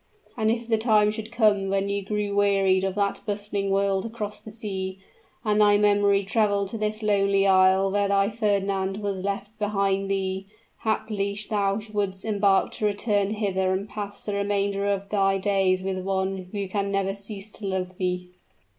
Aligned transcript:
And 0.35 0.49
if 0.49 0.67
the 0.67 0.79
time 0.79 1.11
should 1.11 1.31
come 1.31 1.69
when 1.69 1.87
you 1.87 2.01
grew 2.03 2.35
wearied 2.35 2.83
of 2.83 2.95
that 2.95 3.21
bustling 3.27 3.69
world 3.69 4.03
across 4.03 4.39
the 4.39 4.49
sea, 4.49 4.97
and 5.45 5.61
thy 5.61 5.77
memory 5.77 6.23
traveled 6.23 6.69
to 6.69 6.77
this 6.79 7.03
lonely 7.03 7.45
isle 7.45 7.91
where 7.91 8.07
thy 8.07 8.29
Fernand 8.31 8.97
was 8.97 9.19
left 9.23 9.55
behind 9.59 10.09
thee, 10.09 10.47
haply 10.79 11.37
thou 11.47 11.79
wouldst 11.93 12.25
embark 12.25 12.71
to 12.71 12.85
return 12.85 13.29
hither 13.35 13.73
and 13.73 13.87
pass 13.87 14.23
the 14.23 14.33
remainder 14.33 14.87
of 14.87 15.07
thy 15.09 15.37
days 15.37 15.83
with 15.83 15.99
one 15.99 16.49
who 16.51 16.67
can 16.67 16.91
never 16.91 17.13
cease 17.13 17.51
to 17.51 17.65
love 17.67 17.95
thee!" 17.99 18.31